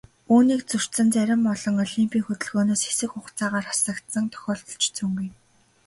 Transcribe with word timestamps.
Үүнийг 0.33 0.61
зөрчсөн 0.71 1.07
зарим 1.15 1.43
орон 1.53 1.75
олимпын 1.85 2.21
хөдөлгөөнөөс 2.25 2.81
хэсэг 2.85 3.09
хугацаагаар 3.13 3.65
хасагдсан 3.67 4.25
тохиолдол 4.33 4.77
ч 4.81 4.83
цөөнгүй. 4.95 5.27